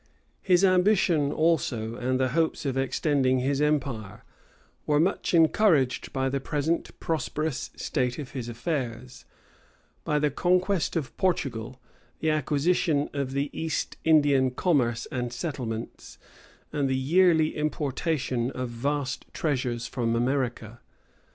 His 0.41 0.65
ambition 0.65 1.31
also, 1.31 1.93
and 1.93 2.19
the 2.19 2.29
hopes 2.29 2.65
of 2.65 2.75
extending 2.75 3.37
his 3.37 3.61
empire, 3.61 4.23
were 4.87 4.99
much 4.99 5.31
encouraged 5.35 6.11
by 6.11 6.27
the 6.27 6.39
present 6.39 6.99
prosperous 6.99 7.69
state 7.75 8.17
of 8.17 8.31
his 8.31 8.49
affairs; 8.49 9.25
by 10.03 10.17
the 10.17 10.31
conquest 10.31 10.95
of 10.95 11.15
Portugal, 11.17 11.79
the 12.19 12.31
acquisition 12.31 13.11
of 13.13 13.33
the 13.33 13.51
East 13.53 13.97
Indian 14.03 14.49
commerce 14.49 15.05
and 15.11 15.31
settlements, 15.31 16.17
and 16.73 16.89
the 16.89 16.97
yearly 16.97 17.55
importation 17.55 18.49
of 18.53 18.69
vast 18.69 19.25
treasures 19.35 19.85
from 19.85 20.15
America. 20.15 20.81